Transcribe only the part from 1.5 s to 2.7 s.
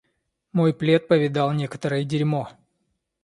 некоторое дерьмо.